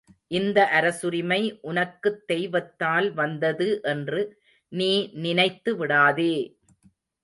[0.31, 1.39] இந்த அரசுரிமை
[1.63, 4.21] உனக்குத் தெய்வத்தால் வந்தது என்று
[4.71, 4.91] நீ
[5.21, 6.35] நினைத்து விடாதே!